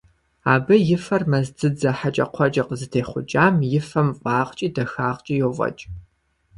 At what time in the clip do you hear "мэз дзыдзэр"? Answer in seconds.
1.31-1.95